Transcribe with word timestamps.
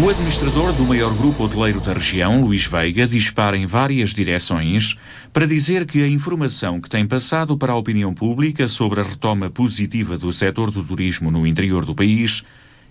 O 0.00 0.08
administrador 0.08 0.72
do 0.74 0.84
maior 0.84 1.12
grupo 1.12 1.42
hoteleiro 1.42 1.80
da 1.80 1.92
região, 1.92 2.40
Luís 2.40 2.66
Veiga, 2.66 3.04
dispara 3.04 3.56
em 3.56 3.66
várias 3.66 4.14
direções 4.14 4.94
para 5.32 5.44
dizer 5.44 5.86
que 5.86 6.00
a 6.00 6.06
informação 6.06 6.80
que 6.80 6.88
tem 6.88 7.04
passado 7.04 7.58
para 7.58 7.72
a 7.72 7.76
opinião 7.76 8.14
pública 8.14 8.68
sobre 8.68 9.00
a 9.00 9.02
retoma 9.02 9.50
positiva 9.50 10.16
do 10.16 10.30
setor 10.30 10.70
do 10.70 10.84
turismo 10.84 11.32
no 11.32 11.44
interior 11.44 11.84
do 11.84 11.96
país 11.96 12.44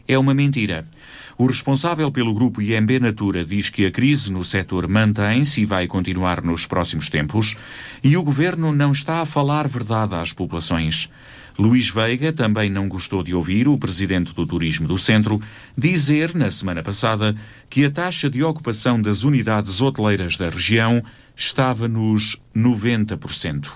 é 0.06 0.18
uma 0.18 0.34
mentira. 0.34 0.86
O 1.38 1.46
responsável 1.46 2.12
pelo 2.12 2.34
grupo 2.34 2.62
IMB 2.62 3.00
Natura 3.00 3.46
diz 3.46 3.70
que 3.70 3.86
a 3.86 3.92
crise 3.92 4.30
no 4.30 4.44
setor 4.44 4.86
mantém-se 4.90 5.62
e 5.62 5.66
vai 5.66 5.88
continuar 5.88 6.44
nos 6.44 6.66
próximos 6.66 7.08
tempos 7.10 7.56
e 8.04 8.18
o 8.18 8.24
governo 8.24 8.74
não 8.74 8.92
está 8.92 9.22
a 9.22 9.26
falar 9.26 9.66
verdade 9.66 10.14
às 10.16 10.34
populações. 10.34 11.10
Luís 11.58 11.90
Veiga 11.90 12.32
também 12.32 12.70
não 12.70 12.88
gostou 12.88 13.24
de 13.24 13.34
ouvir 13.34 13.68
o 13.68 13.78
presidente 13.78 14.34
do 14.34 14.46
Turismo 14.46 14.88
do 14.88 14.98
Centro 14.98 15.42
dizer, 15.76 16.36
na 16.36 16.52
semana 16.52 16.84
passada, 16.84 17.36
que 17.70 17.84
a 17.84 17.90
taxa 17.90 18.30
de 18.30 18.44
ocupação 18.44 19.02
das 19.02 19.24
unidades 19.24 19.82
hoteleiras 19.82 20.38
da 20.38 20.50
região 20.50 21.04
estava 21.36 21.88
nos 21.88 22.38
90%. 22.56 23.68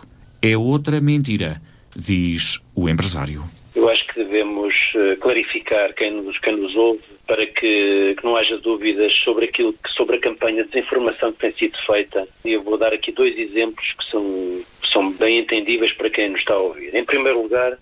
É 0.41 0.55
outra 0.55 1.01
mentira, 1.01 1.59
diz 1.95 2.59
o 2.75 2.87
empresário. 2.87 3.43
Eu 3.73 3.89
acho 3.89 4.05
que 4.07 4.15
devemos 4.15 4.75
uh, 4.95 5.17
clarificar 5.19 5.93
quem 5.93 6.11
nos, 6.11 6.37
quem 6.39 6.57
nos 6.57 6.75
ouve 6.75 7.01
para 7.25 7.45
que, 7.45 8.15
que, 8.15 8.23
não 8.23 8.35
haja 8.35 8.57
dúvidas 8.57 9.13
sobre 9.23 9.45
aquilo 9.45 9.73
sobre 9.95 10.17
a 10.17 10.19
campanha 10.19 10.63
de 10.63 10.69
desinformação 10.71 11.31
que 11.31 11.39
tem 11.39 11.53
sido 11.53 11.77
feita. 11.85 12.27
E 12.43 12.51
eu 12.51 12.61
vou 12.61 12.77
dar 12.77 12.93
aqui 12.93 13.11
dois 13.11 13.37
exemplos 13.37 13.93
que 13.97 14.03
são, 14.11 14.61
são 14.91 15.11
bem 15.11 15.39
entendíveis 15.39 15.91
para 15.93 16.09
quem 16.09 16.29
nos 16.29 16.41
está 16.41 16.53
a 16.53 16.59
ouvir. 16.59 16.93
Em 16.95 17.03
primeiro 17.03 17.41
lugar, 17.41 17.77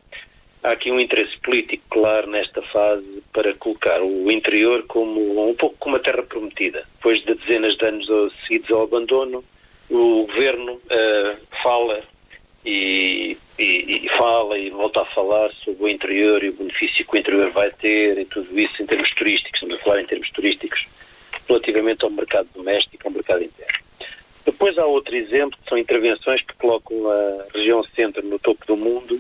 há 0.64 0.72
aqui 0.72 0.92
um 0.92 1.00
interesse 1.00 1.38
político 1.40 1.84
claro 1.90 2.30
nesta 2.30 2.62
fase 2.62 3.24
para 3.34 3.54
colocar 3.54 4.02
o 4.02 4.32
interior 4.32 4.84
como 4.88 5.50
um 5.50 5.56
pouco 5.56 5.76
como 5.80 5.96
a 5.96 6.00
terra 6.00 6.24
prometida. 6.24 6.84
Depois 6.96 7.22
de 7.24 7.36
dezenas 7.36 7.76
de 7.76 7.86
anos 7.86 8.08
seguidos 8.44 8.72
ao 8.72 8.84
abandono, 8.84 9.44
o 9.90 10.26
governo 10.28 10.74
uh, 10.74 11.38
fala 11.64 12.02
e, 12.66 13.38
e, 13.58 14.06
e, 14.06 14.10
fala 14.10 14.58
e 14.58 14.70
volta 14.70 15.02
a 15.02 15.06
falar 15.06 15.50
sobre 15.52 15.84
o 15.84 15.88
interior 15.88 16.44
e 16.44 16.50
o 16.50 16.54
benefício 16.54 17.06
que 17.06 17.16
o 17.16 17.18
interior 17.18 17.50
vai 17.52 17.72
ter 17.72 18.18
e 18.18 18.26
tudo 18.26 18.60
isso 18.60 18.84
em 18.84 18.86
termos 18.86 19.10
turísticos, 19.12 19.62
estamos 19.62 19.80
a 19.80 19.84
falar 19.84 20.02
em 20.02 20.06
termos 20.06 20.30
turísticos 20.32 20.86
relativamente 21.48 22.04
ao 22.04 22.12
mercado 22.12 22.48
doméstico. 22.54 22.89
Depois 24.60 24.78
há 24.78 24.86
outro 24.86 25.16
exemplo, 25.16 25.58
que 25.58 25.70
são 25.70 25.78
intervenções 25.78 26.42
que 26.42 26.54
colocam 26.56 27.10
a 27.10 27.46
região 27.54 27.82
centro 27.82 28.22
no 28.26 28.38
topo 28.38 28.66
do 28.68 28.76
mundo, 28.76 29.18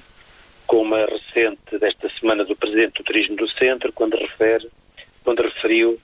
como 0.67 0.93
a 0.93 1.05
recente 1.05 1.79
desta 1.79 2.09
semana 2.09 2.43
do 2.43 2.57
Presidente 2.57 2.95
do 2.95 3.05
Turismo 3.05 3.37
do 3.37 3.47
Centro, 3.47 3.93
quando 3.93 4.17
refere, 4.17 4.69
quando 5.23 5.41
referiu 5.41 5.97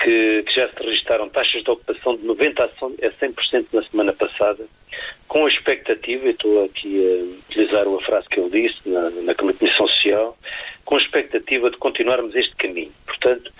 que, 0.00 0.42
que, 0.42 0.52
já 0.52 0.68
se 0.68 0.84
registaram 0.84 1.28
taxas 1.28 1.62
de 1.62 1.70
ocupação 1.70 2.16
de 2.16 2.26
90% 2.26 2.68
a 3.04 3.10
100% 3.10 3.66
na 3.72 3.82
semana 3.84 4.12
passada, 4.12 4.66
com 5.28 5.46
a 5.46 5.48
expectativa, 5.48 6.26
e 6.26 6.30
estou 6.30 6.64
aqui 6.64 6.98
a 6.98 7.48
utilizar 7.48 7.86
a 7.86 8.00
frase 8.00 8.28
que 8.28 8.40
ele 8.40 8.50
disse 8.50 8.88
na, 8.88 9.08
na 9.08 9.36
Comissão 9.36 9.68
Social, 9.68 10.36
com 10.84 10.96
a 10.96 10.98
expectativa 10.98 11.70
de 11.70 11.76
continuarmos 11.76 12.34
este 12.34 12.56
caminho. 12.56 12.92
Portanto, 13.06 13.52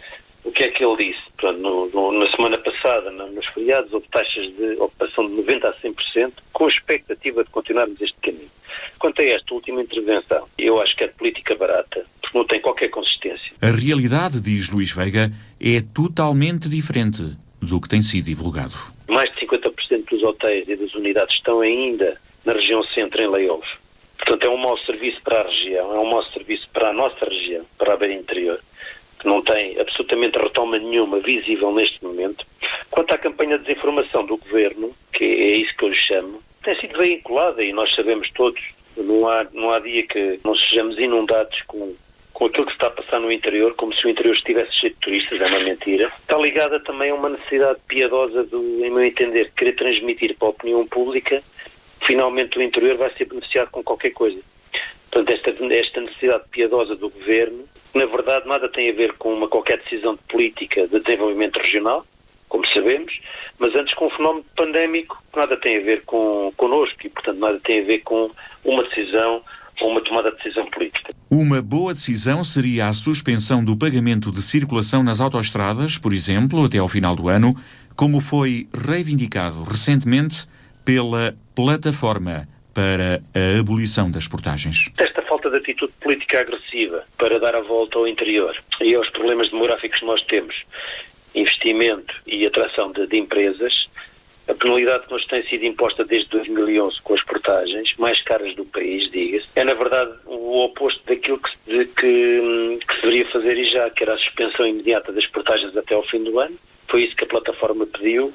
o 0.44 0.52
que 0.52 0.64
é 0.64 0.68
que 0.68 0.84
ele 0.84 1.10
disse? 1.10 1.22
Portanto, 1.38 1.58
no, 1.60 1.88
no, 1.88 2.12
na 2.12 2.30
semana 2.30 2.58
passada, 2.58 3.10
no, 3.10 3.32
nos 3.32 3.46
feriados, 3.46 3.92
houve 3.92 4.06
taxas 4.08 4.54
de 4.54 4.74
ocupação 4.74 5.26
de 5.26 5.36
90% 5.36 5.64
a 5.64 5.72
100%, 5.72 6.32
com 6.52 6.66
a 6.66 6.68
expectativa 6.68 7.42
de 7.42 7.50
continuarmos 7.50 8.00
este 8.00 8.18
caminho. 8.20 8.50
Quanto 8.98 9.22
a 9.22 9.24
esta 9.24 9.54
última 9.54 9.82
intervenção, 9.82 10.46
eu 10.58 10.80
acho 10.80 10.94
que 10.96 11.04
é 11.04 11.08
política 11.08 11.54
barata, 11.54 12.04
porque 12.20 12.36
não 12.36 12.46
tem 12.46 12.60
qualquer 12.60 12.88
consistência. 12.88 13.52
A 13.62 13.70
realidade, 13.70 14.40
diz 14.40 14.68
Luís 14.68 14.92
Veiga, 14.92 15.30
é 15.60 15.80
totalmente 15.94 16.68
diferente 16.68 17.22
do 17.62 17.80
que 17.80 17.88
tem 17.88 18.02
sido 18.02 18.26
divulgado. 18.26 18.74
Mais 19.08 19.32
de 19.32 19.46
50% 19.46 20.10
dos 20.10 20.22
hotéis 20.22 20.68
e 20.68 20.76
das 20.76 20.94
unidades 20.94 21.36
estão 21.36 21.60
ainda 21.60 22.20
na 22.44 22.52
região 22.52 22.82
centro 22.82 23.22
em 23.22 23.28
layoff. 23.28 23.66
Portanto, 24.18 24.44
é 24.44 24.48
um 24.48 24.56
mau 24.56 24.78
serviço 24.78 25.20
para 25.22 25.40
a 25.40 25.46
região, 25.46 25.94
é 25.94 25.98
um 25.98 26.10
mau 26.10 26.22
serviço 26.22 26.68
para 26.72 26.90
a 26.90 26.92
nossa 26.92 27.24
região, 27.24 27.64
para 27.78 27.94
a 27.94 27.96
beira 27.96 28.14
interior 28.14 28.60
que 29.18 29.26
não 29.26 29.42
tem 29.42 29.78
absolutamente 29.80 30.38
retoma 30.38 30.78
nenhuma 30.78 31.18
visível 31.20 31.72
neste 31.72 32.02
momento. 32.04 32.46
Quanto 32.90 33.14
à 33.14 33.18
campanha 33.18 33.58
de 33.58 33.64
desinformação 33.64 34.24
do 34.24 34.36
governo, 34.36 34.94
que 35.12 35.24
é 35.24 35.56
isso 35.56 35.76
que 35.76 35.84
eu 35.84 35.88
lhe 35.88 35.96
chamo, 35.96 36.40
tem 36.62 36.74
sido 36.74 36.98
veiculada 36.98 37.62
e 37.62 37.72
nós 37.72 37.94
sabemos 37.94 38.30
todos, 38.30 38.60
não 38.96 39.28
há, 39.28 39.46
não 39.52 39.70
há 39.70 39.78
dia 39.78 40.06
que 40.06 40.40
não 40.44 40.54
sejamos 40.54 40.98
inundados 40.98 41.62
com, 41.66 41.94
com 42.32 42.46
aquilo 42.46 42.66
que 42.66 42.72
está 42.72 42.86
a 42.86 42.90
passar 42.90 43.20
no 43.20 43.30
interior, 43.30 43.74
como 43.74 43.94
se 43.94 44.06
o 44.06 44.10
interior 44.10 44.34
estivesse 44.34 44.72
cheio 44.72 44.94
de 44.94 45.00
turistas, 45.00 45.40
é 45.40 45.46
uma 45.46 45.60
mentira. 45.60 46.12
Está 46.20 46.36
ligada 46.38 46.80
também 46.80 47.10
a 47.10 47.14
uma 47.14 47.28
necessidade 47.28 47.80
piedosa, 47.86 48.44
do, 48.44 48.84
em 48.84 48.90
meu 48.90 49.04
entender, 49.04 49.50
querer 49.52 49.74
transmitir 49.74 50.36
para 50.36 50.48
a 50.48 50.50
opinião 50.50 50.86
pública 50.86 51.42
finalmente 52.04 52.58
o 52.58 52.62
interior 52.62 52.96
vai 52.96 53.10
ser 53.10 53.26
beneficiado 53.26 53.70
com 53.70 53.82
qualquer 53.82 54.10
coisa. 54.10 54.40
Portanto, 55.10 55.30
esta, 55.30 55.74
esta 55.74 56.00
necessidade 56.00 56.44
piedosa 56.50 56.94
do 56.94 57.08
governo 57.08 57.64
na 57.94 58.06
verdade 58.06 58.46
nada 58.46 58.68
tem 58.68 58.90
a 58.90 58.94
ver 58.94 59.12
com 59.14 59.32
uma 59.32 59.48
qualquer 59.48 59.78
decisão 59.78 60.14
de 60.14 60.22
política 60.22 60.86
de 60.88 61.00
desenvolvimento 61.00 61.58
regional, 61.58 62.04
como 62.48 62.66
sabemos, 62.68 63.20
mas 63.58 63.74
antes 63.74 63.94
com 63.94 64.06
um 64.06 64.10
fenómeno 64.10 64.44
pandémico 64.56 65.22
que 65.32 65.38
nada 65.38 65.56
tem 65.56 65.78
a 65.78 65.80
ver 65.80 66.02
com 66.02 66.52
connosco 66.56 66.98
e, 67.04 67.08
portanto, 67.08 67.38
nada 67.38 67.58
tem 67.60 67.80
a 67.80 67.84
ver 67.84 68.00
com 68.00 68.30
uma 68.64 68.82
decisão 68.84 69.42
ou 69.80 69.90
uma 69.90 70.00
tomada 70.00 70.30
de 70.30 70.36
decisão 70.36 70.64
política. 70.66 71.12
Uma 71.30 71.60
boa 71.60 71.92
decisão 71.92 72.44
seria 72.44 72.88
a 72.88 72.92
suspensão 72.92 73.64
do 73.64 73.76
pagamento 73.76 74.30
de 74.30 74.40
circulação 74.40 75.02
nas 75.02 75.20
autoestradas, 75.20 75.98
por 75.98 76.12
exemplo, 76.12 76.64
até 76.64 76.78
ao 76.78 76.88
final 76.88 77.16
do 77.16 77.28
ano, 77.28 77.56
como 77.96 78.20
foi 78.20 78.68
reivindicado 78.72 79.62
recentemente 79.64 80.46
pela 80.84 81.34
plataforma 81.54 82.46
para 82.72 83.20
a 83.34 83.58
abolição 83.58 84.10
das 84.10 84.28
portagens. 84.28 84.90
Esta 84.98 85.22
falta 85.44 85.50
de 85.50 85.56
atitude 85.56 85.92
política 86.00 86.40
agressiva 86.40 87.04
para 87.18 87.38
dar 87.38 87.54
a 87.54 87.60
volta 87.60 87.98
ao 87.98 88.08
interior. 88.08 88.56
E 88.80 88.94
aos 88.94 89.08
problemas 89.10 89.50
demográficos 89.50 90.00
que 90.00 90.06
nós 90.06 90.22
temos, 90.22 90.62
investimento 91.34 92.14
e 92.26 92.46
atração 92.46 92.90
de, 92.92 93.06
de 93.06 93.18
empresas, 93.18 93.88
a 94.48 94.54
penalidade 94.54 95.06
que 95.06 95.12
nos 95.12 95.26
tem 95.26 95.42
sido 95.42 95.64
imposta 95.64 96.04
desde 96.04 96.28
2011 96.30 97.00
com 97.02 97.14
as 97.14 97.22
portagens, 97.22 97.94
mais 97.98 98.20
caras 98.22 98.54
do 98.54 98.64
país, 98.66 99.10
diga-se, 99.10 99.46
é 99.56 99.64
na 99.64 99.74
verdade 99.74 100.12
o 100.26 100.64
oposto 100.64 101.02
daquilo 101.06 101.38
que, 101.38 101.50
de, 101.66 101.84
que, 101.86 102.78
que 102.86 102.94
se 102.94 103.02
deveria 103.02 103.30
fazer 103.30 103.58
e 103.58 103.64
já, 103.64 103.88
que 103.90 104.02
era 104.02 104.14
a 104.14 104.18
suspensão 104.18 104.66
imediata 104.66 105.12
das 105.12 105.26
portagens 105.26 105.74
até 105.76 105.94
ao 105.94 106.02
fim 106.02 106.22
do 106.22 106.38
ano, 106.38 106.56
foi 106.88 107.04
isso 107.04 107.16
que 107.16 107.24
a 107.24 107.28
plataforma 107.28 107.86
pediu, 107.86 108.32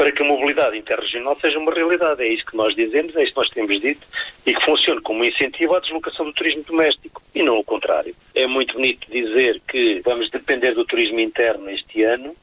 para 0.00 0.12
que 0.12 0.22
a 0.22 0.24
mobilidade 0.24 0.78
interregional 0.78 1.36
seja 1.38 1.58
uma 1.58 1.70
realidade. 1.70 2.22
É 2.22 2.28
isso 2.28 2.46
que 2.46 2.56
nós 2.56 2.74
dizemos, 2.74 3.14
é 3.14 3.22
isso 3.22 3.32
que 3.32 3.38
nós 3.38 3.50
temos 3.50 3.78
dito, 3.78 4.00
e 4.46 4.54
que 4.54 4.64
funcione 4.64 4.98
como 5.02 5.22
incentivo 5.22 5.74
à 5.74 5.78
deslocação 5.78 6.24
do 6.24 6.32
turismo 6.32 6.62
doméstico, 6.62 7.20
e 7.34 7.42
não 7.42 7.58
o 7.58 7.64
contrário. 7.64 8.14
É 8.34 8.46
muito 8.46 8.72
bonito 8.72 9.06
dizer 9.10 9.60
que 9.68 10.00
vamos 10.02 10.30
depender 10.30 10.72
do 10.72 10.86
turismo 10.86 11.20
interno 11.20 11.68
este 11.68 12.02
ano, 12.02 12.34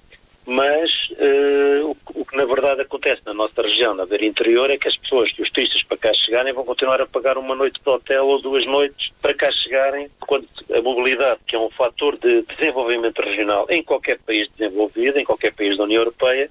mas 0.45 0.91
uh, 1.13 1.87
o, 1.87 2.21
o, 2.21 2.25
que 2.25 2.37
na 2.37 2.45
verdade 2.45 2.81
acontece 2.81 3.23
na 3.25 3.33
nossa 3.33 3.59
região, 3.59 3.95
na 3.95 4.05
beira 4.05 4.25
interior, 4.25 4.69
é 4.69 4.77
que 4.77 4.87
as 4.87 4.95
pessoas, 4.95 5.33
os 5.39 5.49
turistas 5.49 5.81
para 5.81 5.97
cá 5.97 6.13
chegarem, 6.13 6.53
vão 6.53 6.63
continuar 6.63 7.01
a 7.01 7.07
pagar 7.07 7.39
uma 7.39 7.55
noite 7.55 7.81
de 7.83 7.89
hotel 7.89 8.27
ou 8.27 8.39
duas 8.39 8.67
noites 8.67 9.11
para 9.19 9.33
cá 9.33 9.51
chegarem, 9.51 10.07
quando 10.19 10.47
a 10.71 10.79
mobilidade, 10.79 11.39
que 11.47 11.55
é 11.55 11.59
um 11.59 11.71
fator 11.71 12.19
de 12.19 12.43
desenvolvimento 12.43 13.19
regional 13.19 13.65
em 13.67 13.81
qualquer 13.81 14.19
país 14.19 14.47
desenvolvido, 14.55 15.17
em 15.17 15.25
qualquer 15.25 15.53
país 15.53 15.75
da 15.75 15.85
União 15.85 16.01
Europeia, 16.01 16.47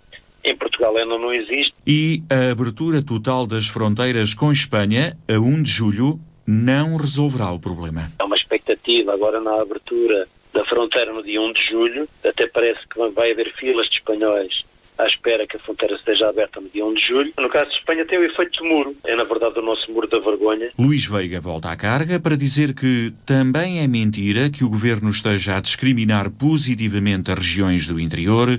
em 0.50 0.56
Portugal 0.56 0.96
ainda 0.96 1.18
não 1.18 1.32
existe. 1.32 1.74
E 1.86 2.22
a 2.30 2.50
abertura 2.52 3.02
total 3.02 3.46
das 3.46 3.66
fronteiras 3.68 4.34
com 4.34 4.50
Espanha, 4.52 5.16
a 5.28 5.38
1 5.38 5.62
de 5.62 5.70
julho, 5.70 6.20
não 6.46 6.96
resolverá 6.96 7.50
o 7.50 7.58
problema. 7.58 8.10
Há 8.18 8.24
uma 8.24 8.36
expectativa 8.36 9.12
agora 9.12 9.40
na 9.40 9.60
abertura 9.60 10.26
da 10.52 10.64
fronteira 10.64 11.12
no 11.12 11.22
dia 11.22 11.40
1 11.40 11.52
de 11.52 11.64
julho. 11.68 12.08
Até 12.24 12.46
parece 12.46 12.80
que 12.88 13.10
vai 13.10 13.32
haver 13.32 13.52
filas 13.54 13.88
de 13.88 13.96
espanhóis 13.96 14.64
à 14.98 15.06
espera 15.06 15.46
que 15.46 15.56
a 15.56 15.60
fronteira 15.60 15.98
seja 15.98 16.28
aberta 16.28 16.60
no 16.60 16.68
dia 16.68 16.84
1 16.84 16.94
de 16.94 17.06
julho. 17.06 17.32
No 17.38 17.48
caso 17.48 17.70
de 17.70 17.76
Espanha 17.76 18.04
tem 18.06 18.18
o 18.18 18.24
efeito 18.24 18.62
de 18.62 18.68
muro. 18.68 18.96
É, 19.04 19.14
na 19.14 19.24
verdade, 19.24 19.58
o 19.58 19.62
nosso 19.62 19.90
muro 19.92 20.08
da 20.08 20.18
vergonha. 20.18 20.70
Luís 20.78 21.06
Veiga 21.06 21.40
volta 21.40 21.70
à 21.70 21.76
carga 21.76 22.18
para 22.18 22.36
dizer 22.36 22.74
que 22.74 23.12
também 23.24 23.80
é 23.80 23.86
mentira 23.86 24.48
que 24.48 24.64
o 24.64 24.70
governo 24.70 25.10
esteja 25.10 25.56
a 25.56 25.60
discriminar 25.60 26.30
positivamente 26.30 27.30
as 27.30 27.38
regiões 27.38 27.86
do 27.86 28.00
interior 28.00 28.58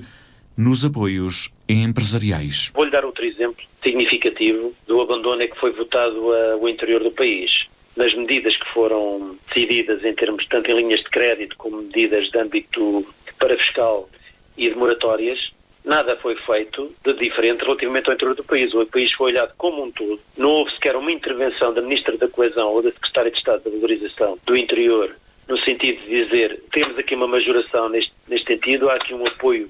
nos 0.58 0.84
apoios 0.84 1.50
empresariais. 1.68 2.72
Vou-lhe 2.74 2.90
dar 2.90 3.04
outro 3.04 3.24
exemplo 3.24 3.64
significativo 3.80 4.74
do 4.88 5.00
abandono 5.00 5.46
que 5.46 5.56
foi 5.56 5.70
votado 5.70 6.20
o 6.60 6.68
interior 6.68 7.00
do 7.00 7.12
país 7.12 7.66
nas 7.96 8.12
medidas 8.14 8.56
que 8.56 8.68
foram 8.70 9.36
decididas 9.48 10.04
em 10.04 10.14
termos 10.14 10.46
tanto 10.46 10.70
em 10.70 10.76
linhas 10.76 11.00
de 11.00 11.10
crédito 11.10 11.56
como 11.56 11.82
medidas 11.82 12.28
de 12.30 12.38
âmbito 12.38 13.06
para 13.38 13.56
fiscal 13.56 14.08
e 14.56 14.68
de 14.68 14.76
moratórias, 14.76 15.50
nada 15.84 16.16
foi 16.16 16.36
feito 16.36 16.92
de 17.04 17.12
diferente 17.14 17.64
relativamente 17.64 18.08
ao 18.08 18.14
interior 18.14 18.36
do 18.36 18.44
país. 18.44 18.72
O 18.74 18.86
país 18.86 19.12
foi 19.12 19.32
olhado 19.32 19.52
como 19.56 19.84
um 19.84 19.90
todo. 19.90 20.20
Não 20.36 20.50
houve 20.50 20.72
sequer 20.72 20.94
uma 20.96 21.10
intervenção 21.10 21.72
da 21.72 21.82
Ministra 21.82 22.16
da 22.16 22.28
Coesão 22.28 22.68
ou 22.68 22.82
da 22.82 22.90
Secretária 22.90 23.30
de 23.30 23.38
Estado 23.38 23.64
da 23.64 23.70
Valorização 23.70 24.38
do 24.44 24.56
Interior 24.56 25.14
no 25.48 25.58
sentido 25.58 26.00
de 26.02 26.24
dizer 26.24 26.60
temos 26.70 26.98
aqui 26.98 27.14
uma 27.14 27.26
majoração 27.26 27.88
neste, 27.88 28.12
neste 28.28 28.46
sentido, 28.46 28.90
há 28.90 28.94
aqui 28.94 29.14
um 29.14 29.26
apoio 29.26 29.68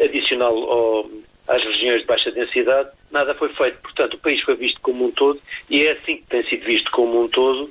adicional 0.00 0.54
ao, 0.54 1.10
às 1.48 1.62
regiões 1.62 2.00
de 2.00 2.06
baixa 2.06 2.30
densidade, 2.30 2.90
nada 3.10 3.34
foi 3.34 3.48
feito. 3.50 3.78
Portanto, 3.82 4.14
o 4.14 4.18
país 4.18 4.40
foi 4.40 4.54
visto 4.56 4.80
como 4.80 5.06
um 5.06 5.10
todo 5.10 5.40
e 5.70 5.86
é 5.86 5.92
assim 5.92 6.16
que 6.16 6.26
tem 6.26 6.44
sido 6.44 6.64
visto 6.64 6.90
como 6.90 7.22
um 7.22 7.28
todo, 7.28 7.70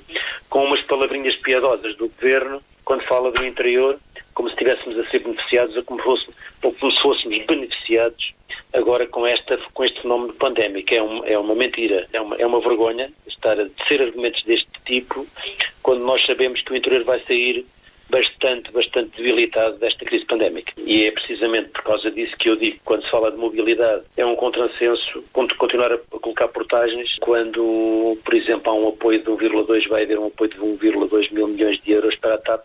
com 0.49 0.63
umas 0.63 0.81
palavrinhas 0.81 1.35
piadosas 1.37 1.95
do 1.97 2.07
governo 2.07 2.61
quando 2.83 3.03
fala 3.03 3.31
do 3.31 3.43
interior, 3.43 3.97
como 4.33 4.47
se 4.47 4.53
estivéssemos 4.53 4.97
a 4.99 5.09
ser 5.09 5.19
beneficiados 5.19 5.75
ou 5.75 5.83
como, 5.83 6.01
fosse, 6.01 6.27
ou 6.61 6.71
como 6.73 6.91
se 6.91 7.01
fôssemos 7.01 7.45
beneficiados 7.45 8.31
agora 8.73 9.07
com, 9.07 9.25
esta, 9.25 9.57
com 9.73 9.83
este 9.83 10.01
fenómeno 10.01 10.33
pandémico. 10.33 10.93
É, 10.93 11.01
um, 11.01 11.25
é 11.25 11.37
uma 11.37 11.55
mentira, 11.55 12.05
é 12.13 12.21
uma, 12.21 12.35
é 12.35 12.45
uma 12.45 12.61
vergonha 12.61 13.09
estar 13.27 13.59
a 13.59 13.63
dizer 13.63 14.03
argumentos 14.03 14.43
deste 14.43 14.69
tipo 14.85 15.25
quando 15.81 16.03
nós 16.05 16.23
sabemos 16.25 16.61
que 16.61 16.71
o 16.71 16.75
interior 16.75 17.03
vai 17.03 17.19
sair 17.21 17.65
bastante, 18.09 18.71
bastante 18.71 19.17
debilitado 19.17 19.77
desta 19.77 20.05
crise 20.05 20.25
pandémica. 20.25 20.73
E 20.77 21.05
é 21.05 21.11
precisamente 21.11 21.69
por 21.69 21.83
causa 21.83 22.11
disso 22.11 22.35
que 22.37 22.49
eu 22.49 22.55
digo 22.55 22.77
quando 22.83 23.03
se 23.03 23.09
fala 23.09 23.31
de 23.31 23.37
mobilidade 23.37 24.03
é 24.17 24.25
um 24.25 24.35
contrassenso 24.35 25.23
continuar 25.57 25.91
a 25.91 25.97
colocar 26.19 26.47
portagens 26.49 27.17
quando, 27.19 28.17
por 28.23 28.33
exemplo, 28.33 28.71
há 28.71 28.75
um 28.75 28.89
apoio 28.89 29.19
de 29.19 29.25
1,2, 29.25 29.87
vai 29.87 30.03
haver 30.03 30.19
um 30.19 30.27
apoio 30.27 30.49
de 30.49 30.57
1,2 30.57 31.33
mil 31.33 31.47
milhões 31.47 31.81
de 31.81 31.91
euros 31.91 32.15
para 32.15 32.35
a 32.35 32.37
TAP, 32.37 32.61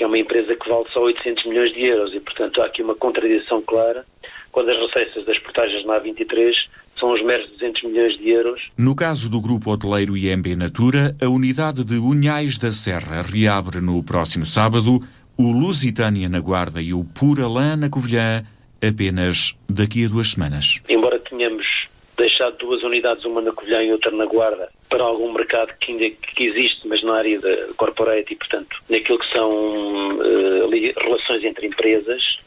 que 0.00 0.04
é 0.04 0.06
uma 0.06 0.16
empresa 0.16 0.56
que 0.56 0.66
vale 0.66 0.86
só 0.90 1.02
800 1.02 1.44
milhões 1.44 1.74
de 1.74 1.82
euros 1.82 2.14
e, 2.14 2.20
portanto, 2.20 2.62
há 2.62 2.64
aqui 2.64 2.82
uma 2.82 2.94
contradição 2.94 3.60
clara 3.60 4.02
quando 4.50 4.70
as 4.70 4.78
receitas 4.78 5.26
das 5.26 5.38
portagens 5.38 5.84
na 5.84 6.00
A23 6.00 6.54
são 6.98 7.12
os 7.12 7.22
meros 7.22 7.50
200 7.50 7.82
milhões 7.82 8.16
de 8.16 8.30
euros. 8.30 8.70
No 8.78 8.96
caso 8.96 9.28
do 9.28 9.38
grupo 9.42 9.70
hoteleiro 9.70 10.16
IMB 10.16 10.56
Natura, 10.56 11.14
a 11.20 11.28
unidade 11.28 11.84
de 11.84 11.98
Unhais 11.98 12.56
da 12.56 12.70
Serra 12.70 13.20
reabre 13.20 13.82
no 13.82 14.02
próximo 14.02 14.46
sábado, 14.46 15.06
o 15.36 15.52
Lusitânia 15.52 16.30
na 16.30 16.40
Guarda 16.40 16.80
e 16.80 16.94
o 16.94 17.04
Puralã 17.04 17.76
na 17.76 17.90
Covilhã 17.90 18.42
apenas 18.82 19.54
daqui 19.68 20.06
a 20.06 20.08
duas 20.08 20.30
semanas. 20.30 20.80
Embora 20.88 21.18
tenhamos 21.18 21.88
deixado 22.20 22.56
duas 22.58 22.82
unidades, 22.82 23.24
uma 23.24 23.40
na 23.40 23.52
Covilhã 23.52 23.82
e 23.82 23.92
outra 23.92 24.10
na 24.10 24.26
Guarda, 24.26 24.68
para 24.88 25.02
algum 25.02 25.32
mercado 25.32 25.72
que 25.78 25.92
ainda 25.92 26.10
que 26.10 26.44
existe, 26.44 26.86
mas 26.86 27.02
na 27.02 27.16
área 27.16 27.40
da 27.40 27.74
corporate 27.76 28.32
e, 28.32 28.36
portanto, 28.36 28.76
naquilo 28.88 29.18
que 29.18 29.32
são 29.32 29.50
uh, 29.50 30.70
relações 30.98 31.44
entre 31.44 31.66
empresas, 31.66 32.38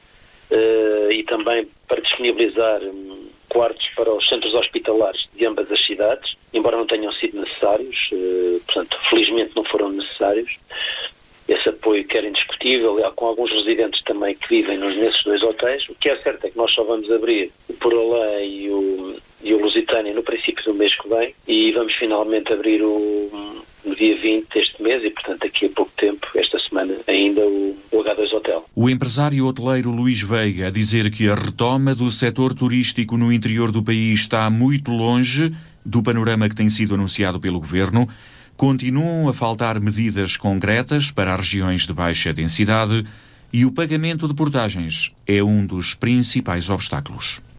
uh, 0.51 1.11
e 1.11 1.23
também 1.23 1.67
para 1.87 2.01
disponibilizar 2.01 2.81
um, 2.83 3.27
quartos 3.49 3.87
para 3.95 4.11
os 4.13 4.27
centros 4.27 4.53
hospitalares 4.53 5.27
de 5.35 5.45
ambas 5.45 5.71
as 5.71 5.85
cidades, 5.85 6.35
embora 6.53 6.77
não 6.77 6.85
tenham 6.85 7.11
sido 7.11 7.39
necessários, 7.41 8.09
uh, 8.13 8.61
portanto, 8.65 8.97
felizmente 9.09 9.55
não 9.55 9.63
foram 9.63 9.89
necessários. 9.89 10.55
Esse 11.45 11.67
apoio 11.67 12.05
que 12.05 12.17
era 12.17 12.27
indiscutível, 12.27 12.95
com 13.17 13.25
alguns 13.25 13.51
residentes 13.51 14.01
também 14.03 14.33
que 14.33 14.47
vivem 14.47 14.77
nesses 14.77 15.21
dois 15.23 15.43
hotéis. 15.43 15.89
O 15.89 15.95
que 15.95 16.09
é 16.09 16.15
certo 16.15 16.45
é 16.45 16.49
que 16.49 16.57
nós 16.57 16.71
só 16.71 16.83
vamos 16.83 17.11
abrir 17.11 17.51
o 17.67 17.73
Porolã 17.73 18.39
e 18.39 18.69
o, 18.69 19.12
e 19.43 19.53
o 19.53 19.61
Lusitânia 19.61 20.13
no 20.13 20.23
princípio 20.23 20.63
do 20.63 20.73
mês 20.73 20.95
que 20.95 21.07
vem 21.07 21.33
e 21.47 21.71
vamos 21.71 21.93
finalmente 21.93 22.51
abrir 22.53 22.81
o, 22.81 23.29
no 23.85 23.95
dia 23.95 24.17
20 24.17 24.47
deste 24.53 24.81
mês 24.81 25.03
e, 25.03 25.09
portanto, 25.09 25.41
daqui 25.41 25.65
a 25.65 25.69
pouco 25.69 25.91
tempo, 25.97 26.27
esta 26.35 26.57
semana, 26.59 26.95
ainda 27.07 27.41
o, 27.41 27.77
o 27.91 28.03
H2 28.03 28.33
Hotel. 28.33 28.65
O 28.75 28.89
empresário 28.89 29.45
hoteleiro 29.45 29.91
Luís 29.91 30.21
Veiga 30.21 30.67
a 30.67 30.71
dizer 30.71 31.11
que 31.11 31.27
a 31.27 31.35
retoma 31.35 31.93
do 31.93 32.09
setor 32.09 32.53
turístico 32.53 33.17
no 33.17 33.31
interior 33.31 33.71
do 33.71 33.83
país 33.83 34.21
está 34.21 34.49
muito 34.49 34.91
longe 34.91 35.49
do 35.85 36.01
panorama 36.01 36.47
que 36.47 36.55
tem 36.55 36.69
sido 36.69 36.95
anunciado 36.95 37.39
pelo 37.39 37.59
governo. 37.59 38.07
Continuam 38.55 39.27
a 39.27 39.33
faltar 39.33 39.79
medidas 39.79 40.37
concretas 40.37 41.11
para 41.11 41.33
as 41.33 41.39
regiões 41.39 41.85
de 41.85 41.93
baixa 41.93 42.31
densidade 42.31 43.05
e 43.51 43.65
o 43.65 43.71
pagamento 43.71 44.27
de 44.27 44.33
portagens 44.33 45.11
é 45.27 45.43
um 45.43 45.65
dos 45.65 45.93
principais 45.93 46.69
obstáculos. 46.69 47.41